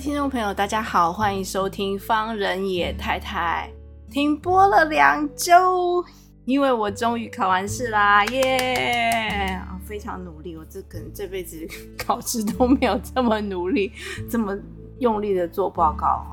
[0.00, 3.68] 听众朋友，大家好，欢迎收听方人野太太。
[4.08, 6.04] 停播了两周，
[6.44, 9.60] 因为我终于考完试啦，耶！
[9.84, 11.66] 非常努力，我这可能这辈子
[11.98, 13.90] 考试都没有这么努力、
[14.30, 14.56] 这么
[15.00, 16.24] 用力的做报告。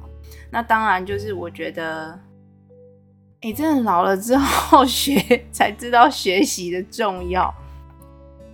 [0.52, 2.20] 那当然就是我觉得，
[3.42, 7.52] 哎、真的老了之后学才知道学习的重要。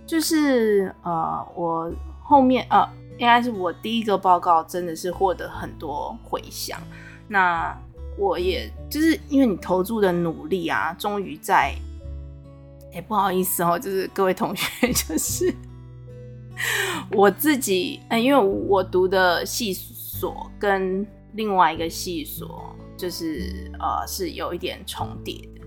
[0.06, 1.92] 就是呃，我
[2.22, 2.88] 后面呃。
[3.22, 6.76] 应该是我第一个报告，真的是获得很多回响。
[7.28, 7.72] 那
[8.18, 11.72] 我也就是因为你投注的努力啊，终于在……
[12.92, 15.54] 哎、不好意思哦，就是各位同学，就是
[17.14, 25.62] 我自己，嗯、因为我读的系所跟另外一个系所，就是呃，是有一点重叠的。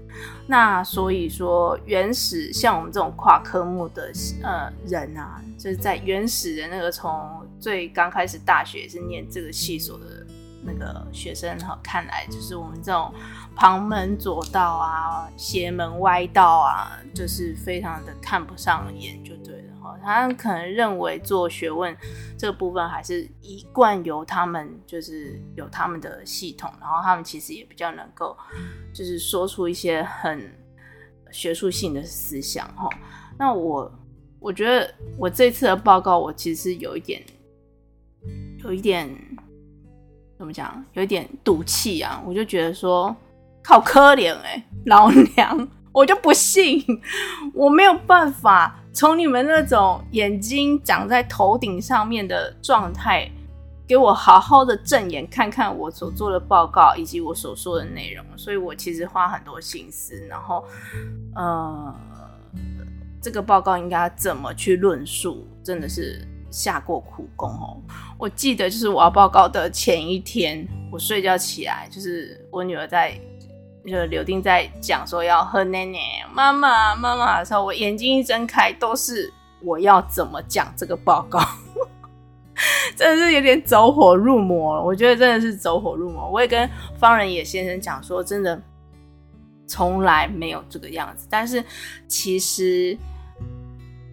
[0.47, 4.11] 那所以说，原始像我们这种跨科目的
[4.43, 10.25] 呃人啊，就是在原始的那个从最刚开始大学是念这个系所的
[10.63, 13.13] 那个学生哈，看来就是我们这种
[13.55, 19.61] 旁门左道啊、邪门歪道啊，就是非常的看不上眼，就对了。
[20.03, 21.95] 他可能认为做学问
[22.37, 28.35] 这个部分还是一贯由他们，就是有他们的系统，然后他们其实也比较能够，
[28.91, 30.51] 就是说出一些很
[31.31, 32.89] 学术性的思想哈。
[33.37, 33.91] 那我
[34.39, 37.23] 我觉得我这次的报告，我其实有一点，
[38.65, 39.07] 有一点
[40.37, 42.21] 怎么讲，有一点赌气啊。
[42.25, 43.15] 我就觉得说，
[43.63, 46.83] 好可怜哎， 老娘我就不信，
[47.53, 48.79] 我没有办法。
[48.91, 53.29] 从你们那种眼睛长在头顶上面的状态，
[53.85, 60.63] 给我好好的正眼看看我所做的报告以及我所说的内容，所以我其实花很多心思，然后，
[61.35, 61.93] 呃，
[63.21, 67.77] 这个报告应该怎么去论述，真的是下过苦功哦。
[68.17, 73.19] 我记得就是我要报告的前一天，我睡觉起来，就是我女儿在。
[73.87, 75.99] 就柳丁在讲说要喝奶奶，
[76.33, 81.39] 妈妈妈妈的时候，我眼睛一睁开，都是我要怎么讲这个报告，
[82.97, 84.83] 真的是有点走火入魔了。
[84.83, 86.27] 我觉得真的是走火入魔。
[86.27, 86.67] 我也跟
[86.97, 88.59] 方仁野先生讲说，真的
[89.67, 91.27] 从来没有这个样子。
[91.29, 91.63] 但是
[92.07, 92.97] 其实，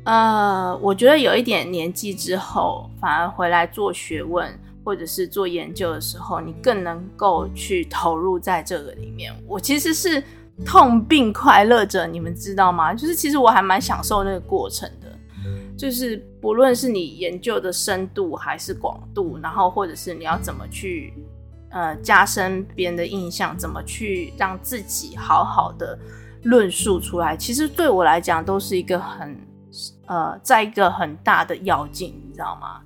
[0.04, 4.52] 呃，我觉得有一点年纪之后，反而回来做学问。
[4.84, 9.32] 或者是做研究的时候，你更能够去投入在这个里面。
[9.46, 10.20] 我其实是
[10.66, 12.92] 痛并快乐着，你们知道吗？
[12.92, 15.06] 就是其实我还蛮享受那个过程的。
[15.78, 21.14] 就是不论是你研究的深度还是广度，然后或者是你要怎么去
[21.70, 25.96] 呃加深别人的印象，怎么去让自己好好的
[26.42, 29.38] 论述出来，其实对我来讲都是一个很
[30.06, 32.80] 呃在一个很大的要紧，你知道吗？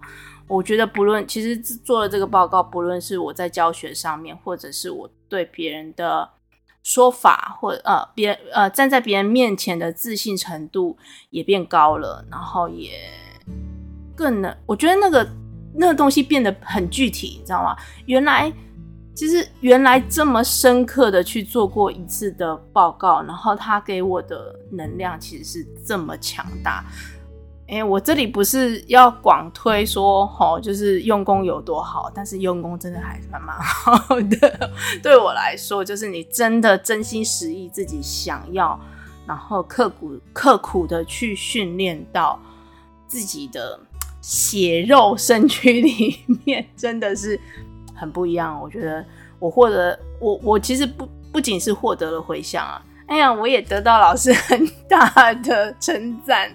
[0.48, 6.30] 我觉得不论其实做了这个报告，不论是我在教学上面，或者是我对别人的
[6.84, 10.96] 说法，或呃别呃站在别人面前的自信程度
[11.30, 12.92] 也变高了，然后也
[14.14, 15.28] 更能，我觉得那个
[15.74, 17.76] 那个东西变得很具体，你知道吗？
[18.06, 18.52] 原来
[19.16, 26.84] 其实原来这么深刻的去做过一次的报告，然后他给我的能量其实是这么强大。
[27.68, 34.70] 哎、我这里不是要广推说，吼，就是用功有多好，但是用功真的还蛮蛮好的。
[35.02, 38.78] 对我来说，就是你真的真心实意自己想要，
[39.26, 42.38] 然后刻苦刻苦的去训练到
[43.08, 43.80] 自己的
[44.20, 47.40] 血肉身躯里面， 真的是
[47.96, 48.60] 很不一样。
[48.60, 49.04] 我觉得
[49.38, 56.54] 我获得，我我其实不不仅是获得了回响啊，哎呀，我也得到老师 很大的称赞。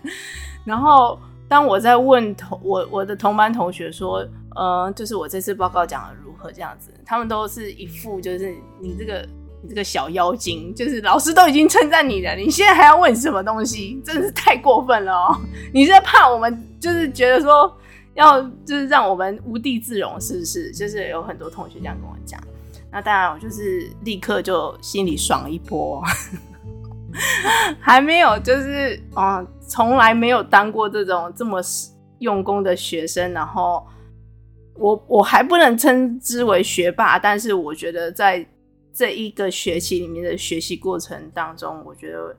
[0.63, 9.27] 然后，当我在问同我我的同班同学说，呃，就是我这次报告讲的如何这样子，他们都是一副就是你这个
[9.63, 14.01] 你这个小妖精，就是老师都已经称赞你了，你现在还要问什么东西？
[14.05, 15.37] 真的是太过分了哦！
[15.73, 17.75] 你是在怕我们就是觉得说
[18.13, 20.71] 要就是让我们无地自容，是不是？
[20.71, 22.39] 就是有很多同学这样跟我讲，
[22.91, 26.01] 那当然我就是立刻就心里爽一波。
[27.79, 31.61] 还没有，就是啊，从来没有当过这种这么
[32.19, 33.85] 用功的学生，然后
[34.75, 38.45] 我我还不能称之为学霸，但是我觉得在
[38.93, 42.33] 这一个学期里面的学习过程当中，我觉得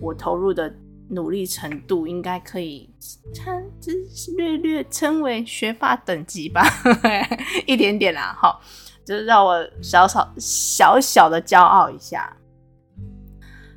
[0.00, 0.72] 我投入的
[1.08, 2.88] 努力程度应该可以
[3.34, 3.92] 称之
[4.36, 6.62] 略略称为学霸等级吧，
[7.66, 8.60] 一点点啦，好，
[9.04, 12.34] 就是让我小小小小的骄傲一下。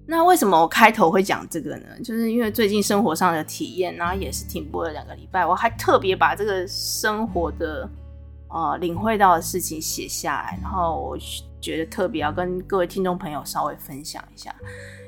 [0.07, 1.85] 那为什么我开头会讲这个呢？
[2.03, 7.89] 就是因为最近生活上的体验，然后也是停播了两个礼拜，我还特别把这个生活的
[8.49, 11.17] 呃领会到的事情写下来，然后我
[11.59, 14.55] 觉得特别要跟各位听众朋友稍微分享一下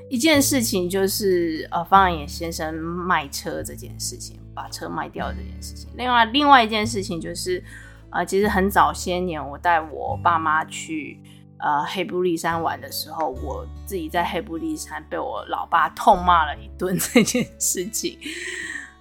[0.09, 5.89] 一件事情，就是呃方仁野先生卖车这件事情，把车卖掉这件事情。
[5.95, 7.63] 另外另外一件事情就是
[8.12, 11.19] 呃其实很早些年，我带我爸妈去。
[11.59, 18.15] 呃，黑布利山玩的时候，我自己在黑布利山被我老爸痛骂了一顿这件事情，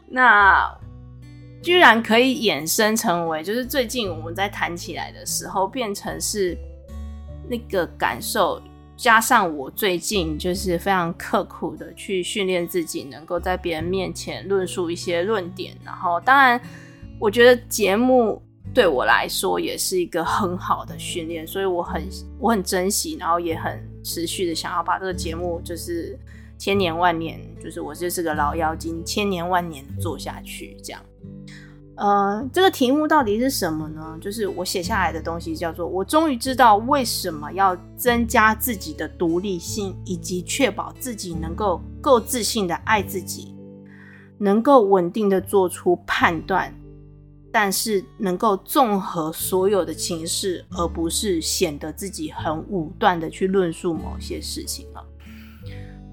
[0.08, 0.66] 那
[1.62, 6.56] 居然可以衍生成为，就是最近我们在谈起来的时候，变成是
[7.46, 8.58] 那个感受，
[8.96, 16.60] 加上我最近就是非常刻苦的去训练自己，能够在别人面前论述一些论点，然后当然，
[17.18, 18.42] 我觉得节目。
[18.74, 22.06] 对我来说也是一个很好的训练，所以我很
[22.38, 26.18] 我很珍惜，然后也很持续的想要把这个节目就是
[26.58, 30.76] 千年万年，就是我就是个老妖精，千年万年做下去。
[30.82, 31.00] 这样，
[31.96, 34.18] 呃，这个题目到底是什么呢？
[34.20, 43.54] 就是我写下来的东西叫做“我终于知道为什么要增加自己的独立性，以及确保自己能够够自信的爱自己，
[44.38, 46.72] 能够稳定的做出判断。”
[47.52, 55.02] 但是能够综合所有的情势，而不是显得自己很武断的去论述某些事情了。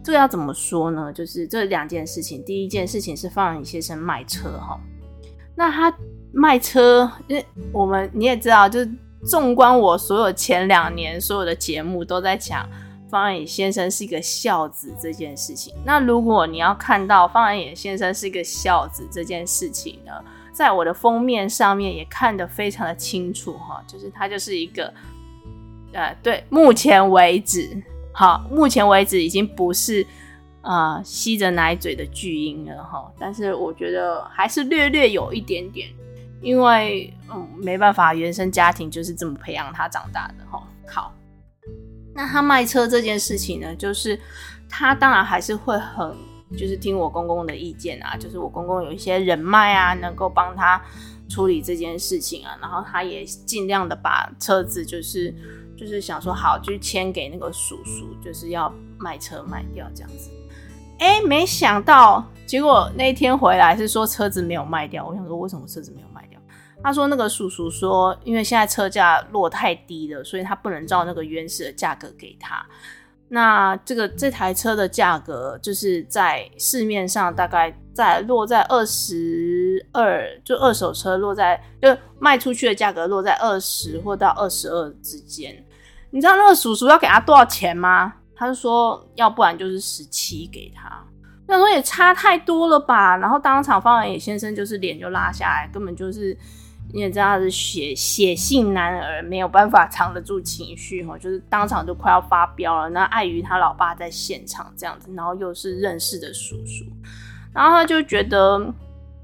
[0.02, 1.12] 这个要怎么说呢？
[1.12, 2.42] 就是这两件事情。
[2.46, 4.80] 第一件事情是方仁先生卖车哈，
[5.56, 5.96] 那他
[6.32, 8.92] 卖车，因为我们你也知道，就是
[9.26, 12.68] 纵观我所有前两年所有的节目都在讲
[13.10, 15.74] 方仁先生是一个孝子这件事情。
[15.86, 20.12] 那如果你要看到方仁先生是一个孝子这件事情呢？
[20.52, 24.94] 在我的封面上面也看得非常的清楚哈，就是他就是一个，
[25.94, 27.76] 呃，对，目前为止，
[28.12, 30.06] 好，目前为止已经不是
[30.64, 35.88] 呃吸着奶嘴的巨婴了哈，但是我觉得还是略略有一点点，
[36.42, 40.62] 因为嗯没办法，原生家庭就是这么培养他长大的哈。
[40.88, 41.14] 好，
[42.16, 44.20] 那他卖车这件事情呢，就是
[44.68, 46.12] 他当然还是会很。
[46.56, 50.80] 就是听我公公的意见啊，就是我公公有一些人脉啊，能够帮他
[51.28, 55.34] 处理这件事情啊，然后他也尽量的把车子就是
[55.76, 60.30] 就是想说好，就签给那个叔叔，就是要卖车卖掉这样子。
[61.00, 66.40] 哎，没想到结果那一天回来是说车子没有卖掉，我想说为什么车子没有卖掉？
[66.84, 72.66] 他说那个叔叔说，因为现在车价落太低了，所以他不能照那个原始的价格给他。
[73.30, 85.66] 那这个这台车的价格，就是在市面上大概在落在二十二，就二手车落在就卖出去的价格落在二十或到二十二之间。
[86.12, 88.14] 你知道那个叔叔要给他多少钱吗？
[88.36, 91.04] 他就说，要不然就是十七给他。
[91.48, 93.18] 那时候也差太多了吧？
[93.18, 96.38] 然后当场方文野先生就是脸就拉下来，根本就是。
[96.94, 102.90] 你也知道他是血血性男儿，没有办法藏得住情绪哈，就是当场就快要发飙了。
[102.90, 106.86] 那碍于他老爸在现场这样子，然后又是认识的叔叔，
[107.52, 108.62] 然后他就觉得，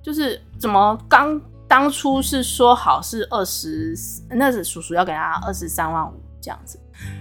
[0.01, 3.93] 就是怎么刚当初是说好是二十，
[4.31, 6.79] 那是叔叔要给他二十三万五这样子，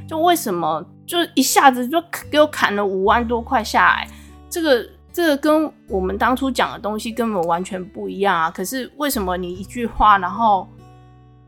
[0.08, 2.00] 就为什么就一下子就
[2.30, 4.08] 给我砍了五万多块下来？
[4.48, 4.86] 这个。
[5.10, 8.48] 这个跟我们当初讲的东西根本完全不一样啊！
[8.48, 10.68] 可是为什么你一句话，然后，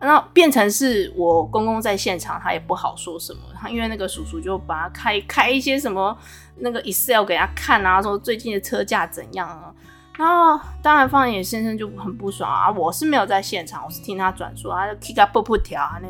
[0.01, 3.41] 然后变成是我公公在现场，他也不好说什么。
[3.55, 6.17] 他因为那个叔叔就把他开开一些什么
[6.57, 9.73] 那个 Excel 给他看啊，说最近的车价怎样啊。
[10.19, 12.73] 然后当然方仁野先生就很不爽啊！
[12.73, 16.09] 我是没有在现场，我是听他转述，他就 kick up 不条啊那。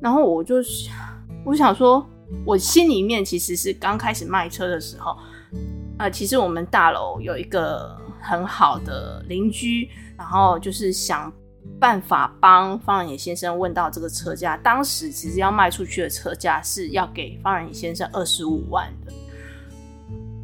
[0.00, 0.56] 然后我就
[1.44, 2.06] 我想说，
[2.44, 5.16] 我心里面其实是刚开始卖车的时候。
[5.98, 11.32] 呃，其实我们大楼有一个很好的邻居，然后就是想
[11.80, 14.58] 办法帮方仁野先生问到这个车价。
[14.58, 19.12] 当时其实要卖出去的车价是要给方仁野先生二十五万的，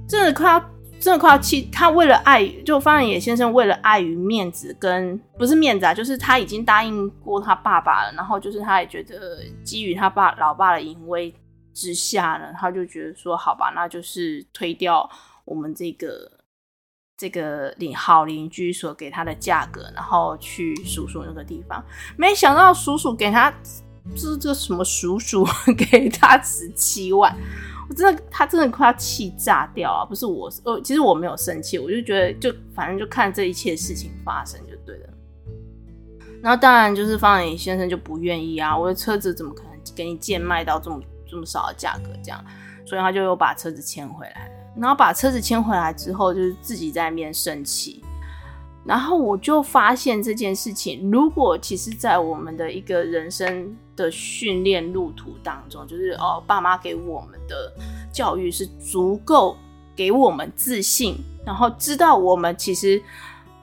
[0.09, 0.59] 真的快要
[0.99, 1.69] 真的快要气。
[1.71, 11.35] 他为了碍，就方仁野先生为了碍于面子跟不是面子啊，就是他已经答应过他爸爸了，然后就是他也觉得基于他爸老爸的淫威
[11.73, 15.09] 之下呢，他就觉得说好吧，那就是推掉。
[15.45, 16.31] 我们这个
[17.17, 21.85] 这个邻好邻居所给他的价格，然后去叔叔那个地方，
[22.17, 23.53] 没想到叔叔给他
[24.15, 25.45] 这这什么叔叔
[25.91, 27.37] 给他十七万，
[27.89, 30.05] 我真的他真的快要气炸掉啊！
[30.05, 35.09] 不是我，呃，其实我没有生气，我就觉得就反正就看这一切事情发生就对了。
[36.41, 41.01] 然后当然就是方磊先生就不愿意啊，我的车子怎么可能给你贱卖到这么
[41.33, 42.45] 这么少的价格这样，
[42.85, 44.51] 所以他就又把车子牵回来。
[44.77, 48.05] 然后把车子牵回来之后，就是自己在那边生气。
[48.85, 57.73] 然后我就发现这件事情，如果其实，在我们的一个人生的训练路途当中，就是哦，爸妈给我们的
[58.13, 59.57] 教育是足够
[59.97, 63.03] 给我们自信，然后知道我们其实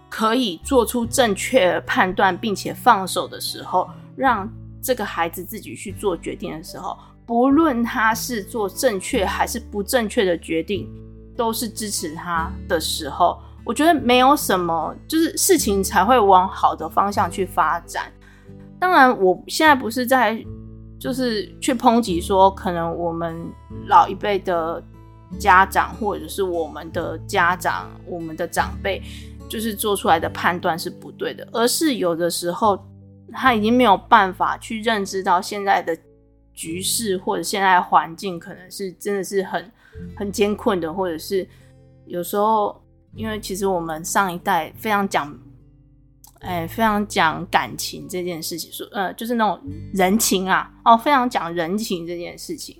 [0.09, 4.49] 可以做出正确判断，并且放手的时候，让
[4.81, 6.97] 这个孩子自己去做决定的时候。
[7.29, 10.89] 不论他是做正确还是不正确的决定，
[11.37, 18.11] 都是支持他的时候，我觉得没有什么，就是事情才会往好的方向去发展。
[18.79, 20.43] 当然，我现在不是在
[20.99, 23.39] 就是去抨击说，可能我们
[23.85, 24.83] 老一辈的
[25.37, 29.03] 家长或者是我们的家长、我们的长辈，
[29.47, 32.83] 就是做出来的判断是不对的，而是有的时候
[33.31, 35.95] 他已经没有办法去认知到现在的。
[36.59, 39.71] 局势或者现在环境可能是真的是很
[40.17, 41.47] 很艰困的，或者是
[42.05, 42.83] 有时候，
[43.15, 45.33] 因为其实我们上一代非常讲，
[46.41, 49.57] 哎，非常讲感情这件事情，说呃，就是那种
[49.93, 52.75] 人情啊，哦，非常讲人情这件事情。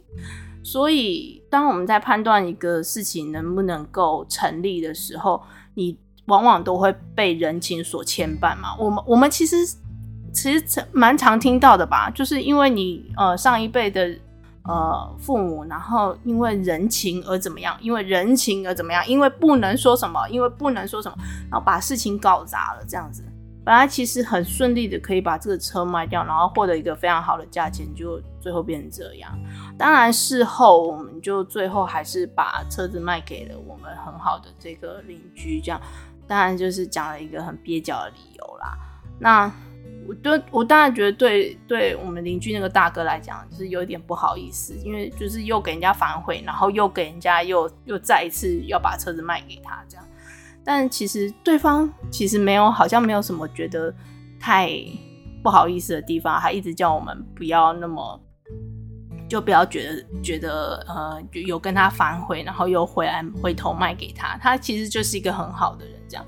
[0.61, 5.41] 所以，当我们在判断一个事情能不能够成立的时候，
[5.75, 8.75] 你往往都会被人情所牵绊嘛。
[8.77, 9.55] 我们我们其实。
[10.33, 14.09] 其实蛮常听到的吧，就是因为你呃上一辈的
[14.63, 21.17] 呃父母，然后因为人情而怎么样，因为人情而怎么样，因为不能说什么，因为不能说什么，
[21.49, 23.23] 然后把事情搞砸了这样子。
[23.65, 29.37] 本来其实很顺利的可以把这个车卖掉，然后获得一个非常好的价钱，就最后变成这样。
[29.77, 35.79] 当然事后我们就最后还是把车子卖给了我们很好的这个邻居，这样
[36.27, 38.77] 当然就是讲了一个很蹩脚的理由啦。
[39.19, 39.51] 那。
[40.07, 50.05] 我对我当然觉得对，对我们邻居那个大哥来讲，就是有点不好意思，因为就是又给人家反悔，然后又给人家又又再一次要把车子卖给他这样。
[50.63, 53.93] 但其实对方其实没有，好像没有什么觉得
[54.39, 54.69] 太
[55.41, 58.19] 不好意思的地方，还一直叫我们不要那么，
[59.27, 64.37] 就不要觉得觉得呃有跟他反悔，然后又回来回头卖给他。
[64.37, 66.25] 他其实就是一个很好的人这样。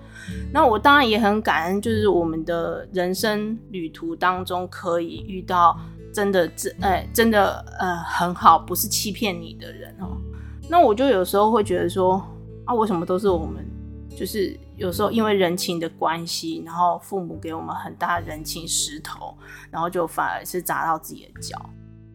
[0.54, 5.78] 那我当然也很感恩，就是我们的人生旅途当中可以遇到
[6.14, 10.16] 真的真哎、真的呃很好，不是欺骗你的人哦。
[10.70, 12.24] 那我就有时候会觉得说
[12.66, 13.66] 啊，为什么都是我们？
[14.14, 19.36] 就是有时候因为人情的关系，然后父母给我们很大人情石头，
[19.72, 21.58] 然后就反而是砸到自己的脚。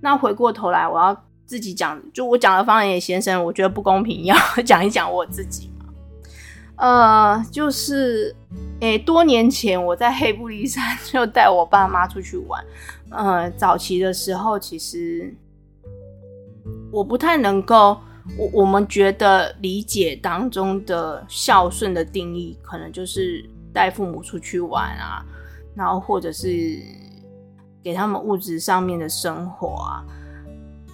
[0.00, 5.70] 那回过头来，我要自己讲，就我讲的方仁野先生，我觉得不公平，要 讲一讲我自己。
[6.76, 8.34] 呃，就是，
[8.80, 12.62] 诶、多年前我在黑布里山 就带我爸妈出去玩。
[13.10, 15.34] 呃，早期的时候，其实
[16.92, 17.98] 我不太能够，
[18.36, 25.24] 我我们觉得理解当中的孝顺的定义，可能就是带父母出去玩啊，
[25.74, 26.78] 然后或者是
[27.82, 30.04] 给他们物质上面的生活啊。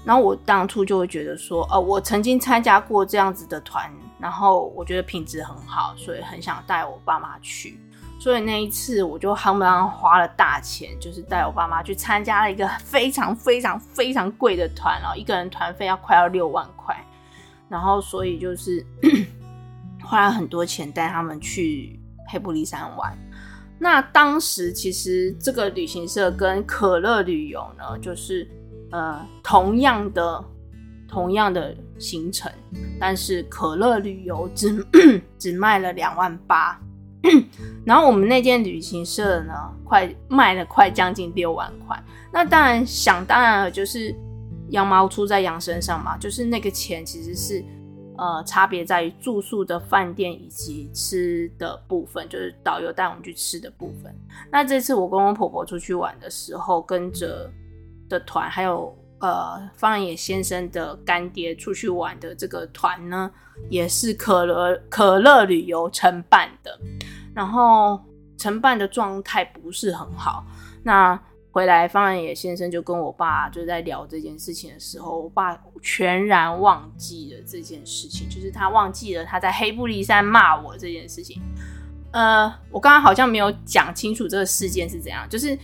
[0.05, 3.91] 然后我当初就会觉得说，呃，我曾经参加过这样子的团。
[4.23, 7.77] 然后我觉得品质很好，所以很想带我爸妈去。
[8.21, 16.97] 所以那一次我就夯不啷花了大钱，就是带我爸妈去参加了一个非常非常非常贵的团哦，一个人团费要快要六万块。
[17.69, 18.87] 然后所以就是
[20.05, 21.99] 花了很多钱带他们去
[22.29, 23.13] 黑布里山玩。
[23.77, 28.49] 那当时其实这个旅行社跟可乐旅游呢，就是
[28.93, 30.45] 呃同样的。
[31.13, 32.51] 同样的行程，
[32.99, 34.83] 但是可乐旅游只
[35.39, 36.81] 只卖了两万八，
[37.85, 39.53] 然后我们那间旅行社呢，
[39.85, 42.03] 快卖了快将近六万块。
[42.33, 44.17] 那当然想当然了，就是
[44.71, 47.63] 羊毛出在羊身上嘛，就是那个钱其实是
[48.17, 54.19] 呃差别在于住宿的饭店以及吃的部分，就是导游带我们去吃的部分。
[54.51, 57.53] 那这次我跟我婆婆出去玩的时候，跟着
[58.09, 58.97] 的团还有。
[59.23, 63.31] 呃，方野先生的干爹出去玩的这个团呢，
[63.71, 66.77] 也是可乐可乐旅游承办的，
[67.33, 68.03] 然后
[68.37, 70.45] 承办的状态不是很好。
[70.83, 71.17] 那
[71.53, 81.41] 回来，方仁野先生就跟我爸就在聊这件事情的时候，我爸全然忘记了这件事情，就是他忘记了他在黑布利山骂我这件事情。
[82.11, 85.57] 呃，我刚刚好像没有讲清楚这个事件是怎样，就是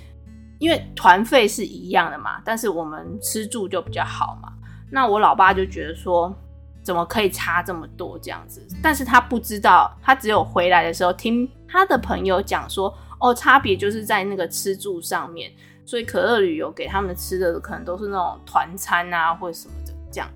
[0.59, 4.53] 因为团费是一样的嘛，但是我们吃住就比较好嘛。
[4.91, 6.35] 那我老爸就觉得说，
[6.83, 8.67] 怎么可以差这么多这样子？
[8.83, 15.53] 但是他不知道，他只有回来的时候听他的朋友讲说，哦，差别就是在那个吃住上面。
[15.85, 20.29] 所以可乐旅游给他们吃的可能都是那种团餐啊，或者什么的这样。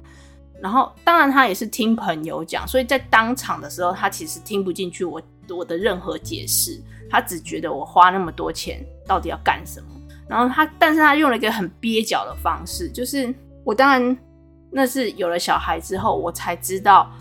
[0.62, 9.88] 然后当然他也是听朋友讲，所以在当场的时候他其实听不进去我我的任何解释，他只觉得我花那么多钱到底要干什么。
[10.32, 13.32] 然后他，但是他用了一个很蹩脚的方式，就是
[13.64, 14.16] 我当然
[14.70, 17.12] 那是有了小孩之后，我才知道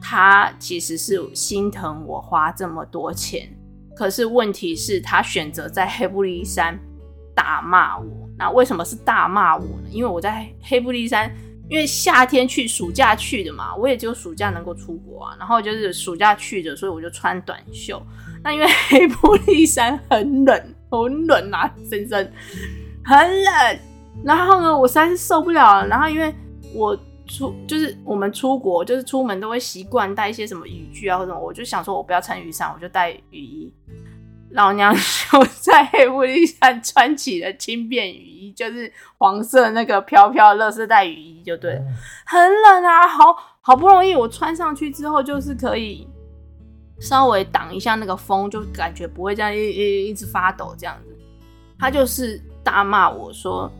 [0.00, 3.48] 他其实是心疼我花这么多钱。
[3.96, 6.78] 可是问题是，他选择在黑布利山。
[7.34, 9.88] 大骂我，那为什么是大骂我呢？
[9.90, 11.34] 因为我在黑布利山，
[11.66, 15.34] 因为夏天去，暑假去的嘛，我也只有暑假能够出国啊。
[15.38, 18.00] 然后就是暑假去的，所以我就穿短袖。
[18.44, 22.32] 那因为黑布利山很冷，很冷啊，先生，
[23.04, 23.78] 很冷。
[24.24, 25.86] 然后呢，我实在是受不了了。
[25.86, 26.34] 然后因为
[26.74, 26.96] 我
[27.26, 33.72] 出，就是我们出国，就是出门都会习惯带一些什么雨具啊或者什么，我就想说我不要撑雨伞，我就带雨衣。
[34.50, 34.94] 老娘
[35.32, 41.80] 就在黑布利山穿起了轻便雨衣，就是黄色那个飘飘乐色带雨衣，就对了，
[42.26, 46.06] 很冷啊，好好不容易我穿上去之后，就是可以
[47.02, 51.14] 稍微挡一下那个风，就感觉不会这样一一一直发抖这样子。
[51.78, 53.70] 他就是大骂我说：“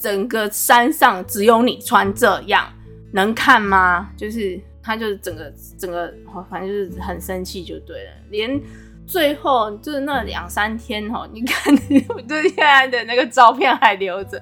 [0.00, 2.70] 整个山上只有你穿这样，
[3.12, 6.12] 能看吗？”就是他就是整个整个，
[6.50, 8.60] 反正就是很生气就对了，连。
[9.08, 11.72] 最后就是那两三天哦，你看，
[12.26, 14.36] 就是现在的那个照片还留着，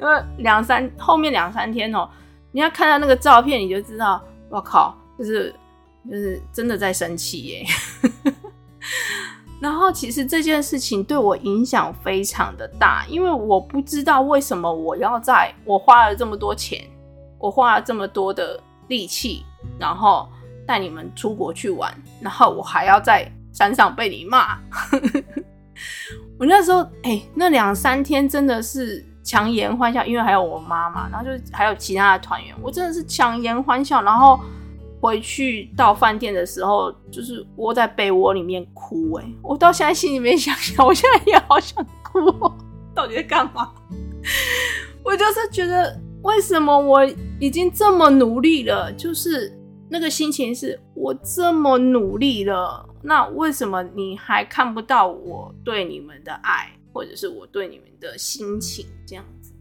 [0.00, 2.10] 因为两三后面两三天哦，
[2.50, 5.54] 你要看到那个照片，你就知道，我靠，就是
[6.10, 7.66] 就是真的在生气耶。
[9.60, 16.84] 然后其实这件事情对我影响非常的大，因为我不知道为什么我要在我花了这么多钱，
[17.38, 19.44] 我花了这么多的力气，
[19.80, 20.28] 然后
[20.66, 23.30] 带你们出国去玩，然后我还要在。
[23.50, 24.56] 山上被你骂，
[26.38, 34.00] 我那时候哎、那两三天真的是强颜欢笑，因为还有我妈妈，然后就还有其他的团员，我真的是强颜欢笑。
[34.02, 34.38] 然后
[35.00, 39.12] 回去到饭店的时候，就是窝在被窝里面哭。
[39.14, 42.30] 哎，我到现在心里面想想，我现在也好想哭。
[42.94, 43.72] 到底在干嘛？
[45.04, 47.06] 我就是觉得，为什么我
[47.38, 49.56] 已经这么努力了，就是
[49.88, 52.84] 那个心情是我这么努力了。
[53.00, 59.52] 那为什么你还看不到我对你们的爱，或者是我对你们的心情这样子？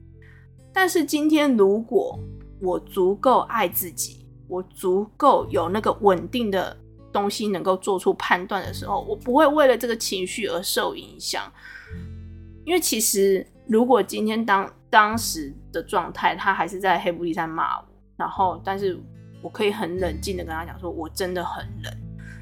[0.73, 2.19] 但是今天，如果
[2.59, 4.16] 我足够爱自己，
[4.47, 6.75] 我足够有那个稳定的
[7.11, 11.43] 东西能够做出判断的时候，我不会为了这个情绪而受影响。
[12.65, 17.85] 因为其实，如果今天当当时的状态，他还是在黑布地山骂我，
[18.17, 18.99] 然后，但是
[19.41, 21.93] 我可以很冷静的跟他讲说，我真的很冷。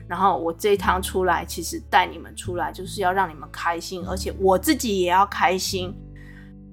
[0.08, 5.94] 然后我这一趟出来，其实带你们出来就是要让你们开心，而且我自己也要开心。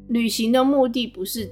[0.09, 1.51] 旅行的目的不是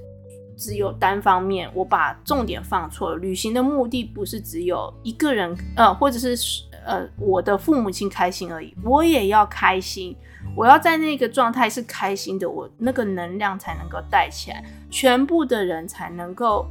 [0.61, 3.15] 只有单方面，我把重点放错了。
[3.15, 6.37] 旅行的目的不是只有一个人，呃，或者是
[6.85, 10.15] 呃我的父母亲开心而已，我也要开心。
[10.55, 16.67] 我要在那个状态是开心的，我那个能量才能够带起来，全部的人才能够，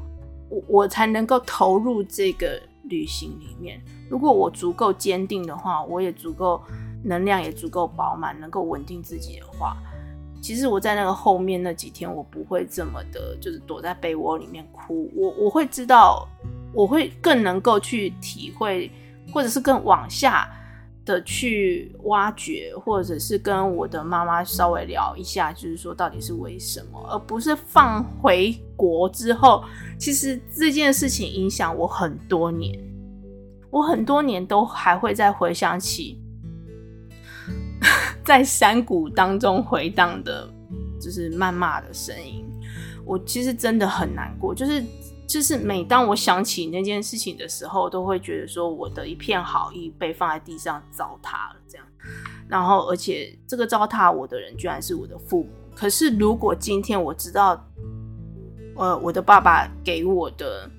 [0.48, 3.81] 我我才能够投入这个旅行里面。
[4.09, 6.61] 如果我足够坚定的话，我也足够
[7.03, 9.76] 能量，也足够饱满，能够稳定自己的话，
[10.40, 15.11] 其实我在那个后面那几天，我不会这么的，就是躲在被窝里面哭。
[15.14, 16.26] 我我会知道，
[16.72, 18.90] 我会更能够去体会，
[19.33, 20.48] 或者是更往下
[21.05, 29.64] 的去挖掘，或者是跟我的妈妈稍微聊一下，就是说到底是为什么，而不是放回国之后，
[29.98, 32.79] 其实这件事情影响我很多年。
[33.70, 36.20] 我很多年都还会再回想起，
[38.24, 40.48] 在山谷当中回荡的，
[41.00, 42.44] 就是谩骂的声音。
[43.04, 44.85] 我其实真的很难过，就是
[45.26, 51.87] 就是每当我想起那件事情的时候，都会觉得说我的一片好意被放在地上糟蹋了，这样。
[52.48, 55.50] 然后，而且这个糟蹋我的人居然是我的父母。
[55.74, 57.64] 可是，如果今天我知道，
[58.76, 60.70] 呃，我的爸爸给我的，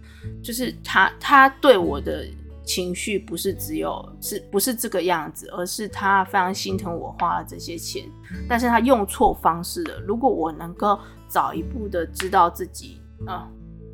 [0.43, 2.25] 就是他他对我的。
[2.71, 8.09] 情绪不是只有是不是这个样子，而是他非常心疼我花了这些钱，
[8.47, 9.99] 但是他用错方式了。
[10.07, 13.49] 如果我能够早一步的知道自己，啊，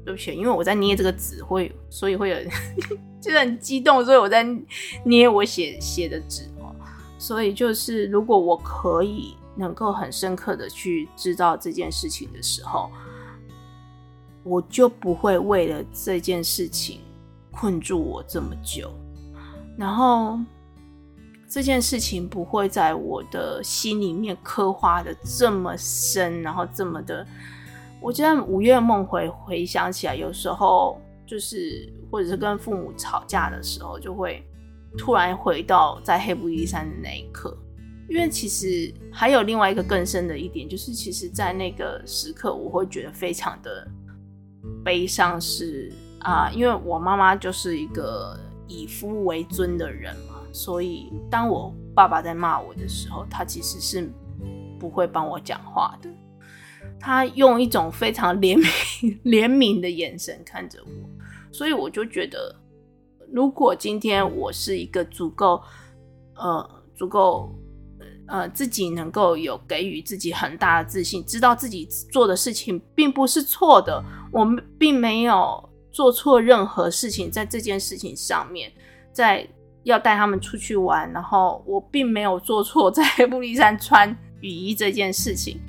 [0.05, 2.37] 对不起，因为我在捏这个纸，会所以会有
[3.19, 4.45] 就是很激动，所以我在
[5.03, 6.69] 捏我写写的纸哦。
[7.17, 12.91] 所以就是如果我可以能够很深刻的去知道这件事情的时候，
[14.43, 17.01] 我就不会为了这件事情。
[17.57, 18.93] 困住我这么久，
[19.75, 20.39] 然后
[21.49, 27.25] 这件事情不会在我的心里面刻画的这么深，然后这么的，
[27.99, 34.43] 我觉得午夜梦回回想起来，有时候就是或者是跟父母吵架的时候，就会
[34.95, 37.57] 突然回到在黑布依山的那一刻，
[38.07, 43.87] 因为其实还有另外一个更深的一点，就是其实在那个时刻，我会觉得非常的
[44.85, 45.91] 悲伤，是。
[46.19, 54.11] 啊，因为我妈妈就是一个以夫为尊的人嘛，所以当我爸爸在骂我的时候，他其实是
[54.79, 56.09] 不会帮我讲话的。
[56.99, 61.09] 他用一种非常怜悯、怜悯的眼神看着我，
[61.51, 62.53] 所以我就觉得，
[63.31, 65.61] 如果今天我是一个足够，
[66.35, 67.53] 呃，足够，
[68.25, 75.66] 呃，自己能够有给予自己很大的自信，知道自己做的事情并不是错的，我们并没有。
[75.97, 78.71] 做错任何事情，在这件事情上面，
[79.11, 79.47] 在
[79.81, 85.59] 要带他们出去玩，然后我并没有做错 在布利山穿雨衣这件事情。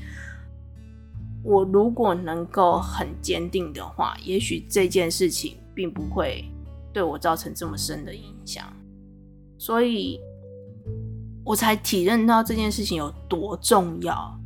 [1.42, 6.44] 我如果能够很坚定的话，也许这件事情并不会
[6.92, 8.70] 对我造成这么深的影响。
[9.56, 10.20] 所以，
[11.42, 14.38] 我才体认到这件事情有多重要。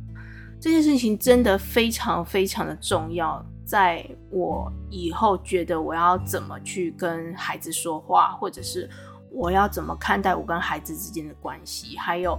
[0.61, 3.45] 这件事情真的非常非常的重要。
[3.65, 8.89] 在我以后觉得我要怎么去跟孩子说话，或者是
[9.31, 12.37] 我要怎么看待我跟孩子之间的关系，还有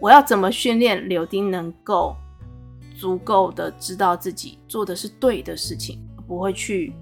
[0.00, 2.14] 我要怎么训练柳丁能够
[2.96, 5.98] 足够的知道自己做的是对的事情，
[6.28, 6.92] 不会去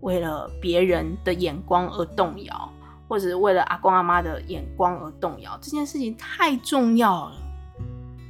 [0.00, 2.72] 为了别人的眼光而动摇，
[3.08, 7.36] 或者是为了阿公阿妈的眼光而动摇，这件事情太重要了，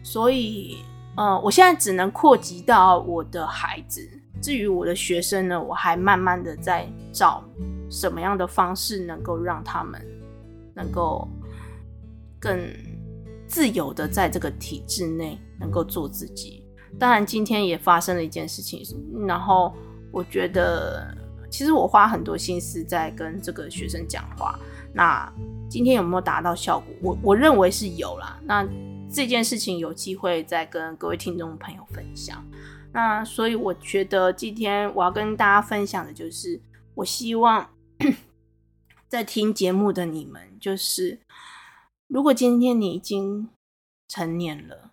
[0.03, 0.79] 所以。
[1.17, 4.01] 嗯，我现在只能扩及到我的孩子。
[4.43, 7.43] 至于我的学生呢，我还慢慢的在找
[7.89, 10.05] 什么样的方式能够让他们
[10.75, 11.27] 能够
[12.39, 12.61] 更
[13.47, 16.67] 自由的在这个体制内能够做自己。
[16.99, 18.83] 当然，今天也发生了一件事情，
[19.27, 19.73] 然后
[20.13, 21.17] 我觉得
[21.51, 24.59] 其实我花很多心思在跟这个学生讲话。
[24.93, 25.33] 那
[25.71, 26.95] 今天有没有达到效果？
[27.01, 28.39] 我我认为是有啦。
[28.45, 28.67] 那
[29.11, 32.45] 这件事情有机会再跟各位听众朋友分享。
[32.93, 36.61] 那所以我觉得今天我要跟大家分享的就是，
[36.95, 37.69] 我希望
[39.09, 41.19] 在听节目的你们，就是
[42.07, 43.49] 如果今天你已经
[44.09, 44.91] 成年了，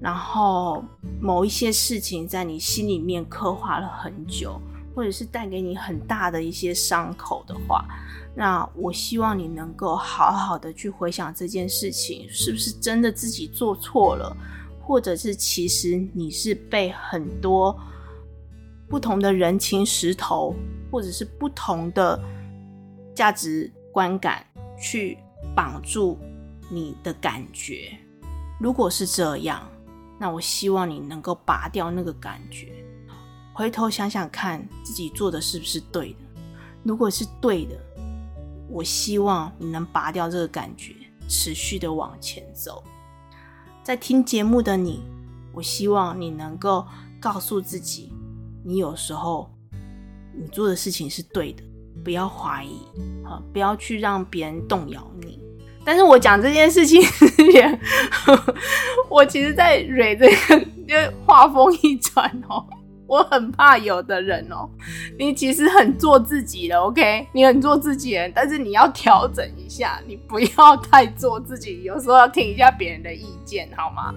[0.00, 0.84] 然后
[1.20, 4.60] 某一些事情在你心里面刻画了很久，
[4.94, 7.84] 或者是带给你很大的一些伤口的话。
[8.34, 14.34] 那我希望你能够好好的去回想这件事情，是不是真的自己做错了，
[14.80, 17.78] 或者是其实你是被很多
[18.88, 20.54] 不同的人情石头，
[20.90, 22.18] 或者是不同的
[23.14, 24.46] 价值观感
[24.80, 25.18] 去
[25.54, 26.18] 绑住
[26.70, 27.90] 你的感觉。
[28.58, 29.68] 如果是这样，
[30.18, 32.81] 那我希望你能够拔掉那个感觉，
[33.52, 36.18] 回头想想看自己做的是不是对的。
[36.82, 37.76] 如果是对的，
[38.68, 40.94] 我希望你能拔掉这个感觉，
[41.28, 42.82] 持续的往前走。
[43.82, 45.02] 在听节目的你，
[45.52, 46.86] 我希望你能够
[47.20, 48.12] 告诉自己，
[48.64, 49.50] 你有时候
[50.32, 51.62] 你做的事情是对的，
[52.02, 52.80] 不要怀疑，
[53.24, 55.38] 啊，不要去让别人动摇你。
[55.84, 57.80] 但是我讲这件事情 之前，
[59.10, 60.94] 我其实，在蕊这个，就
[61.26, 62.64] 话锋一转哦。
[63.12, 64.66] 我很怕有的人哦，
[65.18, 67.28] 你其实很做自己的，OK？
[67.32, 74.14] 你很做自己人，但是你要调整一下，你不要太做自己，有时候要听一下别人的意见，好吗？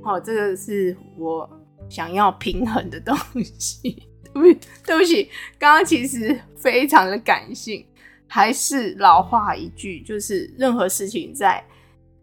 [0.00, 1.50] 好，这个是我
[1.88, 3.16] 想要平衡的东
[3.58, 4.04] 西。
[4.32, 5.28] 对不，对不起，
[5.58, 7.84] 刚刚其实非常的感性，
[8.28, 11.60] 还是老话一句，就是任何事情在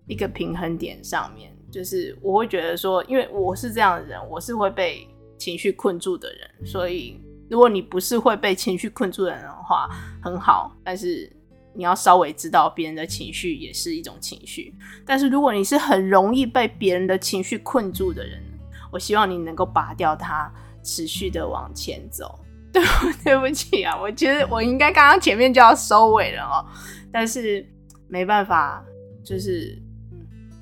[0.08, 5.06] 一个平衡点上面，就是我会觉得说，因为我是这样的人，我是会被。
[5.44, 9.90] 情绪困住的人，所以如果你不是会被情绪困住的人的话，
[10.22, 10.74] 很好。
[10.86, 11.30] 但是
[11.74, 14.74] 你要稍微知道，别人的情绪也是一种情绪。
[15.06, 18.42] 但是如果你是很容易被别人的情绪困住的人，
[18.90, 20.50] 我希望你能够拔掉它，
[20.82, 22.40] 持续的往前走。
[22.72, 22.82] 对，
[23.26, 26.64] 对不起啊，我觉得我应该刚刚前面就要收尾了哦，
[27.12, 27.68] 但是
[28.08, 28.82] 没办法，
[29.26, 29.78] 就是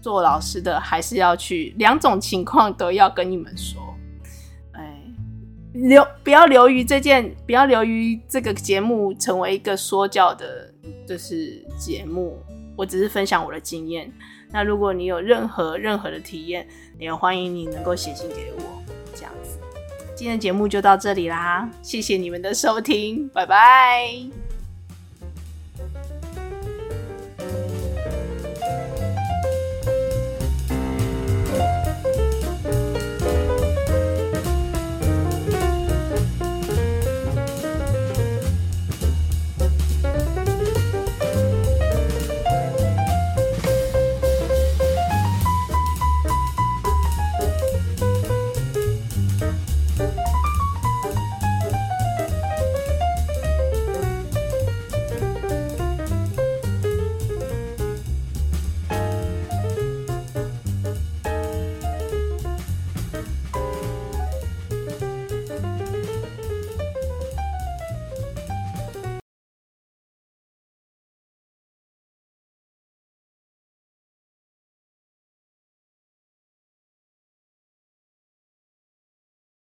[0.01, 3.79] 做老师的还是要去，两种情况都要跟你们说。
[5.73, 10.71] 留不要留于这件，不要留于这个节目成为一个说教的，
[11.07, 12.37] 就是节目。
[12.75, 14.11] 我只是分享我的经验。
[14.51, 16.67] 那如果你有任何任何的体验，
[16.99, 18.83] 也欢迎你能够写信给我，
[19.15, 19.59] 这样子。
[20.15, 24.50] 今天节目就到这里啦，谢谢你们的收听，拜拜。